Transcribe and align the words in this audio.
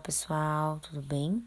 Olá 0.00 0.06
pessoal, 0.06 0.80
tudo 0.80 1.02
bem? 1.02 1.44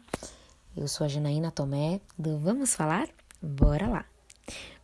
Eu 0.76 0.86
sou 0.86 1.04
a 1.04 1.08
Janaína 1.08 1.50
Tomé 1.50 2.00
do 2.16 2.38
Vamos 2.38 2.72
Falar? 2.72 3.08
Bora 3.42 3.88
lá! 3.88 4.04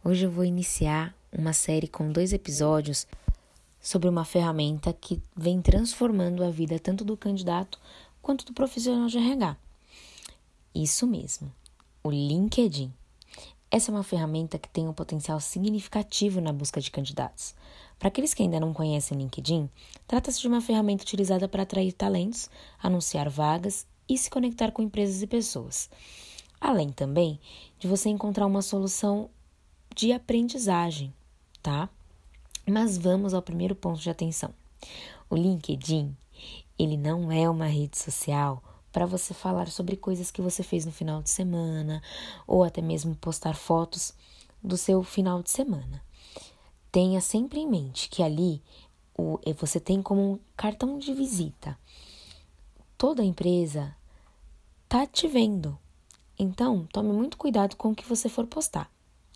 Hoje 0.02 0.26
eu 0.26 0.30
vou 0.30 0.44
iniciar 0.44 1.14
uma 1.32 1.52
série 1.52 1.86
com 1.86 2.10
dois 2.10 2.32
episódios 2.32 3.06
sobre 3.80 4.08
uma 4.08 4.24
ferramenta 4.24 4.92
que 4.92 5.22
vem 5.36 5.62
transformando 5.62 6.42
a 6.42 6.50
vida 6.50 6.80
tanto 6.80 7.04
do 7.04 7.16
candidato 7.16 7.78
quanto 8.20 8.44
do 8.44 8.52
profissional 8.52 9.06
de 9.06 9.18
RH. 9.18 9.56
Isso 10.74 11.06
mesmo, 11.06 11.52
o 12.02 12.10
LinkedIn. 12.10 12.92
Essa 13.72 13.92
é 13.92 13.94
uma 13.94 14.02
ferramenta 14.02 14.58
que 14.58 14.68
tem 14.68 14.88
um 14.88 14.92
potencial 14.92 15.38
significativo 15.38 16.40
na 16.40 16.52
busca 16.52 16.80
de 16.80 16.90
candidatos. 16.90 17.54
Para 18.00 18.08
aqueles 18.08 18.34
que 18.34 18.42
ainda 18.42 18.58
não 18.58 18.74
conhecem 18.74 19.16
LinkedIn, 19.16 19.70
trata-se 20.08 20.40
de 20.40 20.48
uma 20.48 20.60
ferramenta 20.60 21.04
utilizada 21.04 21.46
para 21.48 21.62
atrair 21.62 21.92
talentos, 21.92 22.50
anunciar 22.82 23.28
vagas 23.28 23.86
e 24.08 24.18
se 24.18 24.28
conectar 24.28 24.72
com 24.72 24.82
empresas 24.82 25.22
e 25.22 25.26
pessoas. 25.26 25.88
Além 26.60 26.90
também 26.90 27.38
de 27.78 27.86
você 27.86 28.08
encontrar 28.08 28.46
uma 28.46 28.60
solução 28.60 29.30
de 29.94 30.12
aprendizagem, 30.12 31.14
tá? 31.62 31.88
Mas 32.66 32.98
vamos 32.98 33.34
ao 33.34 33.42
primeiro 33.42 33.76
ponto 33.76 34.00
de 34.00 34.10
atenção. 34.10 34.50
O 35.28 35.36
LinkedIn, 35.36 36.16
ele 36.76 36.96
não 36.96 37.30
é 37.30 37.48
uma 37.48 37.66
rede 37.66 37.96
social 37.96 38.62
para 38.92 39.06
você 39.06 39.32
falar 39.32 39.68
sobre 39.68 39.96
coisas 39.96 40.30
que 40.30 40.42
você 40.42 40.62
fez 40.62 40.84
no 40.84 40.92
final 40.92 41.22
de 41.22 41.30
semana 41.30 42.02
ou 42.46 42.64
até 42.64 42.82
mesmo 42.82 43.14
postar 43.14 43.54
fotos 43.54 44.12
do 44.62 44.76
seu 44.76 45.02
final 45.02 45.42
de 45.42 45.50
semana. 45.50 46.02
Tenha 46.90 47.20
sempre 47.20 47.60
em 47.60 47.68
mente 47.68 48.08
que 48.08 48.22
ali 48.22 48.62
o, 49.16 49.38
eh, 49.44 49.52
você 49.52 49.78
tem 49.78 50.02
como 50.02 50.32
um 50.32 50.38
cartão 50.56 50.98
de 50.98 51.14
visita. 51.14 51.78
Toda 52.98 53.24
empresa 53.24 53.94
tá 54.88 55.06
te 55.06 55.28
vendo. 55.28 55.78
Então, 56.38 56.86
tome 56.92 57.12
muito 57.12 57.36
cuidado 57.36 57.76
com 57.76 57.90
o 57.90 57.94
que 57.94 58.06
você 58.06 58.28
for 58.28 58.46
postar, 58.46 58.90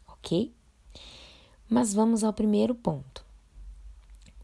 ok? 0.09 0.53
Mas 1.69 1.95
vamos 1.95 2.25
ao 2.25 2.33
primeiro 2.33 2.75
ponto. 2.75 3.25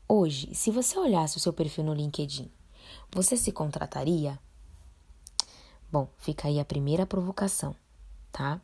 Hoje, 0.07 0.55
se 0.55 0.71
você 0.71 0.99
olhasse 0.99 1.37
o 1.37 1.41
seu 1.41 1.53
perfil 1.53 1.85
no 1.85 1.95
LinkedIn, 1.95 2.51
você 3.11 3.37
se 3.37 3.53
contrataria? 3.53 4.39
Bom, 5.93 6.09
fica 6.19 6.47
aí 6.47 6.61
a 6.61 6.65
primeira 6.65 7.05
provocação, 7.05 7.75
tá? 8.31 8.61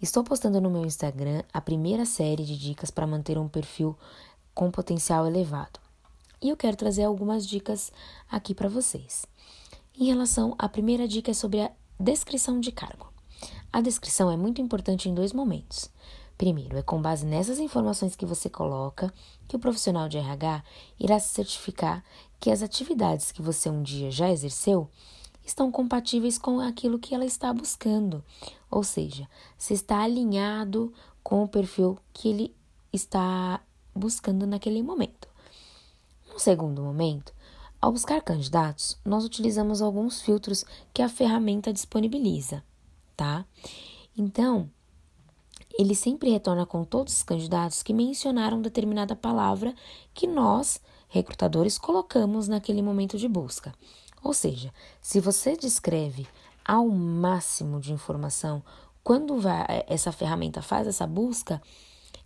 Estou 0.00 0.22
postando 0.22 0.60
no 0.60 0.70
meu 0.70 0.86
Instagram 0.86 1.42
a 1.52 1.60
primeira 1.60 2.06
série 2.06 2.44
de 2.44 2.56
dicas 2.56 2.92
para 2.92 3.08
manter 3.08 3.36
um 3.36 3.48
perfil 3.48 3.98
com 4.54 4.70
potencial 4.70 5.26
elevado. 5.26 5.80
E 6.40 6.48
eu 6.48 6.56
quero 6.56 6.76
trazer 6.76 7.02
algumas 7.02 7.44
dicas 7.44 7.90
aqui 8.30 8.54
para 8.54 8.68
vocês. 8.68 9.26
Em 9.98 10.04
relação 10.04 10.54
à 10.56 10.68
primeira 10.68 11.08
dica 11.08 11.32
é 11.32 11.34
sobre 11.34 11.60
a 11.60 11.72
descrição 11.98 12.60
de 12.60 12.70
cargo. 12.70 13.12
A 13.72 13.80
descrição 13.80 14.30
é 14.30 14.36
muito 14.36 14.60
importante 14.60 15.08
em 15.08 15.14
dois 15.14 15.32
momentos. 15.32 15.90
Primeiro, 16.36 16.78
é 16.78 16.82
com 16.82 17.02
base 17.02 17.26
nessas 17.26 17.58
informações 17.58 18.14
que 18.14 18.24
você 18.24 18.48
coloca 18.48 19.12
que 19.48 19.56
o 19.56 19.58
profissional 19.58 20.08
de 20.08 20.18
RH 20.18 20.62
irá 21.00 21.18
se 21.18 21.30
certificar 21.30 22.04
que 22.38 22.52
as 22.52 22.62
atividades 22.62 23.32
que 23.32 23.42
você 23.42 23.68
um 23.68 23.82
dia 23.82 24.08
já 24.12 24.30
exerceu 24.30 24.88
estão 25.48 25.70
compatíveis 25.70 26.38
com 26.38 26.60
aquilo 26.60 26.98
que 26.98 27.14
ela 27.14 27.24
está 27.24 27.52
buscando, 27.52 28.24
ou 28.70 28.82
seja, 28.82 29.28
se 29.56 29.74
está 29.74 30.00
alinhado 30.00 30.92
com 31.22 31.42
o 31.42 31.48
perfil 31.48 31.98
que 32.12 32.28
ele 32.28 32.56
está 32.92 33.60
buscando 33.94 34.46
naquele 34.46 34.82
momento. 34.82 35.28
No 36.32 36.38
segundo 36.38 36.82
momento, 36.82 37.32
ao 37.80 37.92
buscar 37.92 38.20
candidatos, 38.22 38.98
nós 39.04 39.24
utilizamos 39.24 39.80
alguns 39.80 40.20
filtros 40.20 40.64
que 40.92 41.02
a 41.02 41.08
ferramenta 41.08 41.72
disponibiliza, 41.72 42.62
tá? 43.16 43.44
Então, 44.16 44.70
ele 45.78 45.94
sempre 45.94 46.30
retorna 46.30 46.66
com 46.66 46.84
todos 46.84 47.14
os 47.14 47.22
candidatos 47.22 47.82
que 47.82 47.94
mencionaram 47.94 48.60
determinada 48.60 49.14
palavra 49.14 49.74
que 50.12 50.26
nós, 50.26 50.80
recrutadores, 51.08 51.78
colocamos 51.78 52.48
naquele 52.48 52.82
momento 52.82 53.16
de 53.16 53.28
busca. 53.28 53.72
Ou 54.22 54.34
seja, 54.34 54.72
se 55.00 55.20
você 55.20 55.56
descreve 55.56 56.26
ao 56.64 56.88
máximo 56.88 57.80
de 57.80 57.92
informação 57.92 58.62
quando 59.02 59.40
vai, 59.40 59.84
essa 59.86 60.12
ferramenta 60.12 60.60
faz 60.60 60.86
essa 60.86 61.06
busca, 61.06 61.62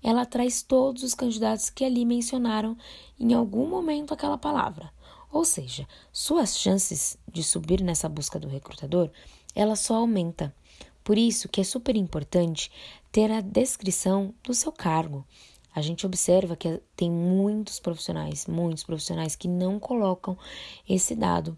ela 0.02 0.26
traz 0.26 0.62
todos 0.62 1.04
os 1.04 1.14
candidatos 1.14 1.70
que 1.70 1.84
ali 1.84 2.04
mencionaram 2.04 2.76
em 3.20 3.32
algum 3.34 3.68
momento 3.68 4.12
aquela 4.12 4.36
palavra. 4.36 4.92
Ou 5.30 5.44
seja, 5.44 5.86
suas 6.12 6.58
chances 6.58 7.16
de 7.30 7.42
subir 7.44 7.80
nessa 7.80 8.08
busca 8.08 8.38
do 8.38 8.48
recrutador, 8.48 9.10
ela 9.54 9.76
só 9.76 9.94
aumenta. 9.94 10.52
Por 11.04 11.16
isso 11.16 11.48
que 11.48 11.60
é 11.60 11.64
super 11.64 11.96
importante 11.96 12.70
ter 13.12 13.30
a 13.30 13.40
descrição 13.40 14.34
do 14.42 14.52
seu 14.52 14.72
cargo. 14.72 15.24
A 15.74 15.80
gente 15.80 16.04
observa 16.04 16.56
que 16.56 16.82
tem 16.96 17.10
muitos 17.10 17.80
profissionais, 17.80 18.46
muitos 18.46 18.84
profissionais 18.84 19.36
que 19.36 19.48
não 19.48 19.78
colocam 19.78 20.36
esse 20.88 21.14
dado 21.14 21.56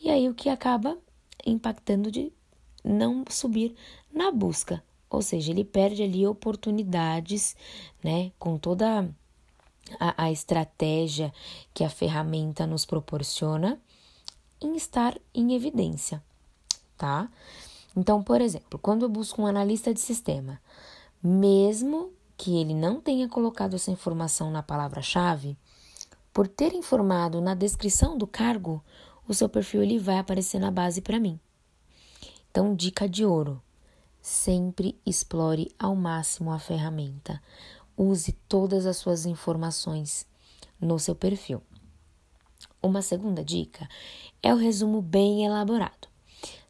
e 0.00 0.10
aí 0.10 0.28
o 0.28 0.34
que 0.34 0.48
acaba 0.48 0.96
impactando 1.44 2.10
de 2.10 2.32
não 2.82 3.24
subir 3.28 3.74
na 4.12 4.30
busca. 4.30 4.82
Ou 5.08 5.20
seja, 5.20 5.50
ele 5.50 5.64
perde 5.64 6.02
ali 6.02 6.26
oportunidades, 6.26 7.56
né? 8.02 8.30
Com 8.38 8.56
toda 8.56 9.12
a, 9.98 10.24
a 10.24 10.30
estratégia 10.30 11.32
que 11.74 11.82
a 11.82 11.90
ferramenta 11.90 12.66
nos 12.66 12.84
proporciona 12.84 13.80
em 14.60 14.76
estar 14.76 15.18
em 15.34 15.54
evidência, 15.54 16.22
tá? 16.96 17.28
Então, 17.96 18.22
por 18.22 18.40
exemplo, 18.40 18.78
quando 18.78 19.02
eu 19.04 19.08
busco 19.08 19.42
um 19.42 19.46
analista 19.46 19.92
de 19.92 20.00
sistema, 20.00 20.60
mesmo 21.22 22.12
que 22.36 22.56
ele 22.56 22.74
não 22.74 23.00
tenha 23.00 23.28
colocado 23.28 23.74
essa 23.74 23.90
informação 23.90 24.50
na 24.50 24.62
palavra-chave, 24.62 25.56
por 26.32 26.46
ter 26.46 26.72
informado 26.72 27.40
na 27.40 27.54
descrição 27.54 28.16
do 28.16 28.26
cargo, 28.26 28.82
o 29.30 29.34
seu 29.34 29.48
perfil 29.48 29.80
ele 29.80 29.96
vai 29.96 30.18
aparecer 30.18 30.58
na 30.58 30.72
base 30.72 31.00
para 31.00 31.20
mim. 31.20 31.38
Então, 32.50 32.74
dica 32.74 33.08
de 33.08 33.24
ouro: 33.24 33.62
sempre 34.20 34.98
explore 35.06 35.70
ao 35.78 35.94
máximo 35.94 36.50
a 36.50 36.58
ferramenta. 36.58 37.40
Use 37.96 38.32
todas 38.48 38.86
as 38.86 38.96
suas 38.96 39.26
informações 39.26 40.26
no 40.80 40.98
seu 40.98 41.14
perfil. 41.14 41.62
Uma 42.82 43.02
segunda 43.02 43.44
dica 43.44 43.88
é 44.42 44.52
o 44.52 44.56
resumo 44.56 45.00
bem 45.00 45.44
elaborado. 45.44 46.08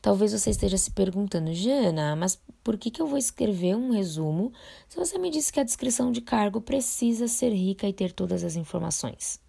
Talvez 0.03 0.33
você 0.33 0.51
esteja 0.51 0.77
se 0.77 0.91
perguntando, 0.91 1.55
Jana, 1.55 2.15
mas 2.15 2.39
por 2.63 2.77
que, 2.77 2.91
que 2.91 3.01
eu 3.01 3.07
vou 3.07 3.17
escrever 3.17 3.75
um 3.75 3.91
resumo 3.91 4.53
se 4.87 4.97
você 4.97 5.19
me 5.19 5.31
disse 5.31 5.51
que 5.51 5.61
a 5.61 5.65
descrição 5.65 6.13
de 6.13 6.21
cargo 6.21 6.61
precisa 6.61 7.27
ser 7.27 7.55
rica 7.55 7.89
e 7.89 7.93
ter 7.93 8.13
todas 8.13 8.45
as 8.45 8.55
informações? 8.55 9.41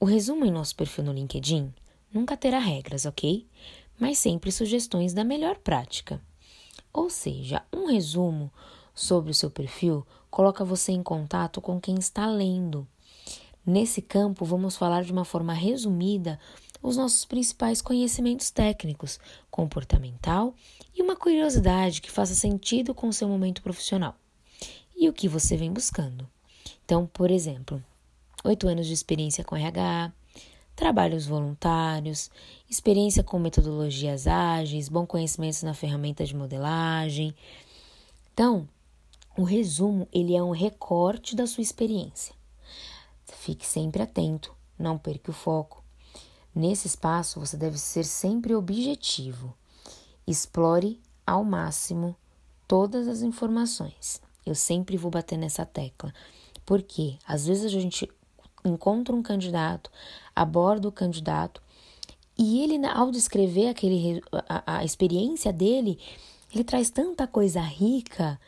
O 0.00 0.04
resumo 0.04 0.44
em 0.44 0.50
nosso 0.50 0.74
perfil 0.74 1.04
no 1.04 1.12
LinkedIn 1.12 1.72
nunca 2.12 2.36
terá 2.36 2.58
regras, 2.58 3.06
ok? 3.06 3.46
Mas 3.98 4.18
sempre 4.18 4.50
sugestões 4.50 5.14
da 5.14 5.24
melhor 5.24 5.56
prática. 5.58 6.20
Ou 6.92 7.08
seja, 7.08 7.62
um 7.72 7.86
resumo 7.86 8.52
sobre 8.94 9.30
o 9.30 9.34
seu 9.34 9.50
perfil 9.50 10.06
coloca 10.30 10.64
você 10.64 10.92
em 10.92 11.02
contato 11.02 11.60
com 11.60 11.80
quem 11.80 11.96
está 11.96 12.26
lendo. 12.26 12.86
Nesse 13.64 14.02
campo, 14.02 14.44
vamos 14.44 14.76
falar 14.76 15.04
de 15.04 15.12
uma 15.12 15.24
forma 15.24 15.52
resumida 15.52 16.38
os 16.82 16.98
nossos 16.98 17.24
principais 17.24 17.80
conhecimentos 17.80 18.50
técnicos, 18.50 19.18
comportamental 19.50 20.54
e 20.94 21.00
uma 21.00 21.16
curiosidade 21.16 22.02
que 22.02 22.10
faça 22.10 22.34
sentido 22.34 22.94
com 22.94 23.08
o 23.08 23.12
seu 23.12 23.26
momento 23.26 23.62
profissional 23.62 24.14
e 24.94 25.08
o 25.08 25.12
que 25.12 25.26
você 25.26 25.56
vem 25.56 25.72
buscando. 25.72 26.28
Então, 26.84 27.06
por 27.06 27.30
exemplo, 27.30 27.82
oito 28.44 28.68
anos 28.68 28.86
de 28.86 28.92
experiência 28.92 29.42
com 29.42 29.56
RH, 29.56 30.12
trabalhos 30.76 31.26
voluntários, 31.26 32.30
experiência 32.68 33.24
com 33.24 33.38
metodologias 33.38 34.26
ágeis, 34.26 34.88
bom 34.88 35.06
conhecimento 35.06 35.64
na 35.64 35.72
ferramenta 35.72 36.24
de 36.24 36.36
modelagem. 36.36 37.34
Então, 38.32 38.68
o 39.36 39.44
resumo 39.44 40.06
ele 40.12 40.36
é 40.36 40.42
um 40.42 40.50
recorte 40.50 41.34
da 41.34 41.46
sua 41.46 41.62
experiência. 41.62 42.34
Fique 43.24 43.66
sempre 43.66 44.02
atento, 44.02 44.54
não 44.78 44.98
perca 44.98 45.30
o 45.30 45.34
foco. 45.34 45.82
Nesse 46.54 46.86
espaço, 46.86 47.40
você 47.40 47.56
deve 47.56 47.78
ser 47.78 48.04
sempre 48.04 48.54
objetivo. 48.54 49.54
Explore 50.26 51.00
ao 51.26 51.44
máximo 51.44 52.14
todas 52.68 53.08
as 53.08 53.22
informações. 53.22 54.20
Eu 54.44 54.54
sempre 54.54 54.96
vou 54.96 55.10
bater 55.10 55.36
nessa 55.36 55.64
tecla, 55.64 56.12
porque 56.64 57.16
às 57.26 57.46
vezes 57.46 57.64
a 57.64 57.68
gente 57.68 58.08
encontra 58.64 59.14
um 59.14 59.22
candidato, 59.22 59.90
aborda 60.34 60.88
o 60.88 60.92
candidato 60.92 61.62
e 62.36 62.62
ele, 62.62 62.84
ao 62.86 63.10
descrever 63.10 63.68
aquele, 63.68 64.22
a, 64.48 64.78
a 64.78 64.84
experiência 64.84 65.52
dele, 65.52 65.98
ele 66.52 66.64
traz 66.64 66.90
tanta 66.90 67.26
coisa 67.26 67.60
rica 67.60 68.40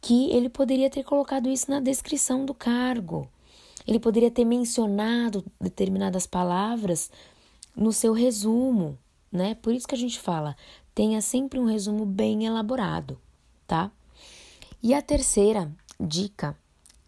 que 0.00 0.30
ele 0.30 0.48
poderia 0.48 0.88
ter 0.88 1.02
colocado 1.02 1.48
isso 1.48 1.70
na 1.70 1.80
descrição 1.80 2.44
do 2.44 2.54
cargo. 2.54 3.28
Ele 3.86 3.98
poderia 3.98 4.30
ter 4.30 4.44
mencionado 4.44 5.44
determinadas 5.60 6.26
palavras 6.26 7.10
no 7.76 7.92
seu 7.92 8.12
resumo, 8.14 8.98
né? 9.30 9.54
Por 9.56 9.74
isso 9.74 9.86
que 9.86 9.94
a 9.94 9.98
gente 9.98 10.18
fala, 10.18 10.56
tenha 10.94 11.20
sempre 11.20 11.58
um 11.58 11.66
resumo 11.66 12.06
bem 12.06 12.46
elaborado, 12.46 13.18
tá? 13.66 13.90
E 14.82 14.94
a 14.94 15.02
terceira 15.02 15.70
dica 16.00 16.56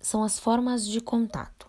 são 0.01 0.23
as 0.23 0.39
formas 0.39 0.87
de 0.87 1.01
contato. 1.01 1.67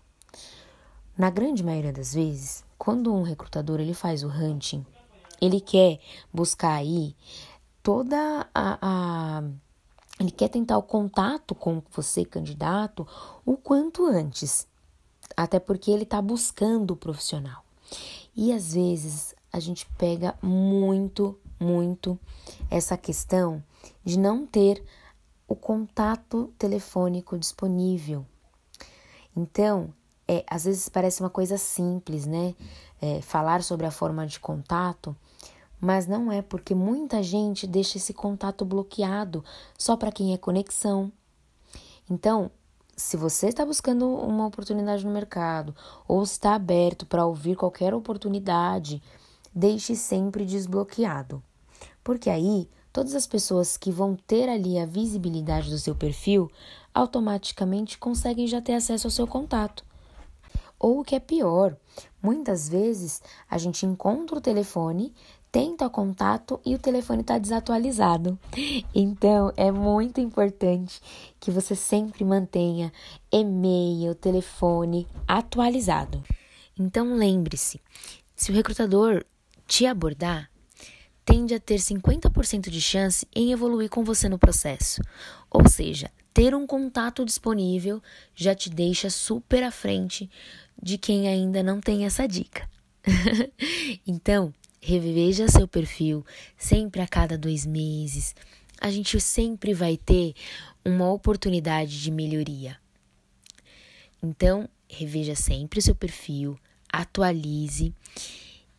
Na 1.17 1.29
grande 1.29 1.63
maioria 1.63 1.91
das 1.91 2.13
vezes, 2.13 2.63
quando 2.77 3.13
um 3.13 3.23
recrutador 3.23 3.79
ele 3.79 3.93
faz 3.93 4.23
o 4.23 4.27
hunting, 4.27 4.85
ele 5.41 5.59
quer 5.59 5.99
buscar 6.31 6.75
aí 6.75 7.15
toda 7.81 8.47
a, 8.53 8.77
a 8.81 9.43
ele 10.19 10.31
quer 10.31 10.49
tentar 10.49 10.77
o 10.77 10.83
contato 10.83 11.53
com 11.53 11.81
você, 11.91 12.25
candidato, 12.25 13.07
o 13.45 13.55
quanto 13.55 14.05
antes. 14.05 14.67
Até 15.35 15.59
porque 15.59 15.91
ele 15.91 16.03
está 16.03 16.21
buscando 16.21 16.91
o 16.91 16.97
profissional. 16.97 17.63
E 18.35 18.51
às 18.51 18.73
vezes 18.73 19.35
a 19.51 19.59
gente 19.59 19.87
pega 19.97 20.37
muito, 20.41 21.37
muito 21.59 22.19
essa 22.69 22.97
questão 22.97 23.63
de 24.03 24.17
não 24.17 24.45
ter 24.45 24.83
o 25.47 25.55
contato 25.55 26.53
telefônico 26.57 27.37
disponível. 27.37 28.25
Então, 29.35 29.93
é, 30.27 30.43
às 30.49 30.65
vezes 30.65 30.89
parece 30.89 31.21
uma 31.21 31.29
coisa 31.29 31.57
simples, 31.57 32.25
né? 32.25 32.53
É, 33.01 33.21
falar 33.21 33.63
sobre 33.63 33.85
a 33.85 33.91
forma 33.91 34.25
de 34.25 34.39
contato, 34.39 35.15
mas 35.79 36.07
não 36.07 36.31
é 36.31 36.41
porque 36.41 36.73
muita 36.73 37.21
gente 37.21 37.67
deixa 37.67 37.97
esse 37.97 38.13
contato 38.13 38.65
bloqueado 38.65 39.43
só 39.77 39.95
para 39.95 40.11
quem 40.11 40.33
é 40.33 40.37
conexão. 40.37 41.11
Então, 42.09 42.49
se 42.95 43.15
você 43.15 43.47
está 43.49 43.63
buscando 43.63 44.07
uma 44.09 44.47
oportunidade 44.47 45.05
no 45.05 45.13
mercado 45.13 45.75
ou 46.07 46.23
está 46.23 46.55
aberto 46.55 47.05
para 47.05 47.25
ouvir 47.25 47.55
qualquer 47.55 47.93
oportunidade, 47.93 49.01
deixe 49.53 49.95
sempre 49.95 50.43
desbloqueado. 50.43 51.43
Porque 52.03 52.29
aí, 52.29 52.67
todas 52.91 53.13
as 53.13 53.27
pessoas 53.27 53.77
que 53.77 53.91
vão 53.91 54.15
ter 54.15 54.49
ali 54.49 54.79
a 54.79 54.85
visibilidade 54.85 55.69
do 55.69 55.77
seu 55.77 55.93
perfil 55.93 56.49
automaticamente 56.91 57.99
conseguem 57.99 58.47
já 58.47 58.59
ter 58.59 58.73
acesso 58.73 59.05
ao 59.05 59.11
seu 59.11 59.27
contato. 59.27 59.86
Ou 60.79 60.99
o 60.99 61.03
que 61.03 61.15
é 61.15 61.19
pior, 61.19 61.75
muitas 62.21 62.69
vezes 62.69 63.21
a 63.49 63.57
gente 63.57 63.85
encontra 63.85 64.37
o 64.37 64.41
telefone, 64.41 65.13
tenta 65.51 65.89
contato 65.89 66.59
e 66.65 66.75
o 66.75 66.79
telefone 66.79 67.21
está 67.21 67.37
desatualizado. 67.37 68.37
Então 68.93 69.51
é 69.55 69.71
muito 69.71 70.19
importante 70.19 71.01
que 71.39 71.51
você 71.51 71.75
sempre 71.75 72.23
mantenha 72.23 72.91
e-mail, 73.31 74.15
telefone 74.15 75.07
atualizado. 75.27 76.23
Então 76.77 77.15
lembre-se, 77.15 77.81
se 78.35 78.51
o 78.51 78.55
recrutador 78.55 79.23
te 79.67 79.85
abordar, 79.85 80.49
tende 81.27 81.53
a 81.53 81.59
ter 81.59 81.75
50% 81.75 82.69
de 82.69 82.79
chance 82.79 83.27
em 83.35 83.51
evoluir 83.51 83.89
com 83.89 84.01
você 84.01 84.29
no 84.29 84.39
processo. 84.39 85.01
Ou 85.51 85.67
seja, 85.67 86.09
ter 86.33 86.55
um 86.55 86.65
contato 86.65 87.25
disponível 87.25 88.01
já 88.33 88.55
te 88.55 88.69
deixa 88.69 89.09
super 89.09 89.61
à 89.61 89.69
frente 89.69 90.29
de 90.81 90.97
quem 90.97 91.27
ainda 91.27 91.61
não 91.61 91.81
tem 91.81 92.05
essa 92.05 92.25
dica. 92.25 92.69
então, 94.07 94.53
reveja 94.79 95.49
seu 95.49 95.67
perfil 95.67 96.25
sempre 96.57 97.01
a 97.01 97.07
cada 97.07 97.37
dois 97.37 97.65
meses. 97.65 98.33
A 98.79 98.89
gente 98.89 99.19
sempre 99.19 99.73
vai 99.73 99.97
ter 99.97 100.33
uma 100.85 101.11
oportunidade 101.11 102.01
de 102.01 102.09
melhoria. 102.09 102.77
Então, 104.23 104.69
reveja 104.87 105.35
sempre 105.35 105.79
o 105.79 105.81
seu 105.81 105.93
perfil, 105.93 106.57
atualize 106.89 107.93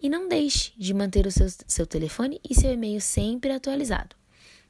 e 0.00 0.08
não 0.08 0.28
deixe 0.28 0.72
de 0.76 0.94
manter 0.94 1.26
o 1.26 1.30
seu, 1.30 1.46
seu 1.66 1.86
telefone 1.86 2.40
e 2.48 2.54
seu 2.54 2.72
e-mail 2.72 3.00
sempre 3.00 3.52
atualizado, 3.52 4.14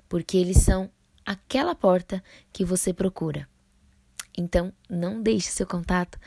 porque 0.09 0.37
eles 0.37 0.59
são 0.59 0.91
aquela 1.25 1.75
porta 1.75 2.23
que 2.53 2.65
você 2.65 2.93
procura. 2.93 3.49
Então, 4.37 4.73
não 4.89 5.21
deixe 5.21 5.51
seu 5.51 5.67
contato 5.67 6.19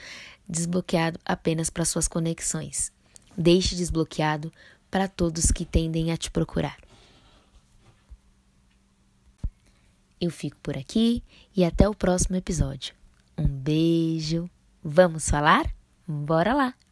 desbloqueado 0.47 1.19
apenas 1.25 1.69
para 1.69 1.85
suas 1.85 2.07
conexões. 2.07 2.91
Deixe 3.37 3.75
desbloqueado 3.75 4.51
para 4.91 5.07
todos 5.07 5.49
que 5.49 5.65
tendem 5.65 6.11
a 6.11 6.17
te 6.17 6.29
procurar. 6.29 6.77
Eu 10.19 10.29
fico 10.29 10.57
por 10.61 10.77
aqui 10.77 11.23
e 11.55 11.63
até 11.63 11.89
o 11.89 11.95
próximo 11.95 12.35
episódio. 12.35 12.93
Um 13.37 13.47
beijo. 13.47 14.47
Vamos 14.83 15.27
falar? 15.27 15.73
Bora 16.05 16.53
lá! 16.53 16.90